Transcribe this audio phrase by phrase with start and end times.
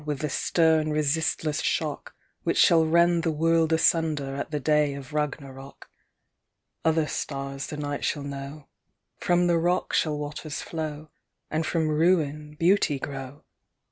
[0.03, 5.11] With the stern, resistless shock, Which shall rend the world asunder At the day of
[5.13, 5.87] Ragnaroc.
[6.83, 8.65] Other stars the night sliall kuo\v,
[9.17, 11.11] From the rock shall waters flow,
[11.51, 13.43] And from ruin beauty grow.